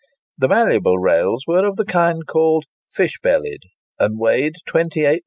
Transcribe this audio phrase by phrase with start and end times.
[0.35, 3.61] The malleable rails were of the kind called "fish bellied,"
[3.99, 5.19] and weighed 28 lbs.